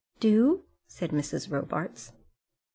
"Do?" 0.19 0.63
said 0.87 1.11
Mrs. 1.11 1.51
Robarts. 1.51 2.11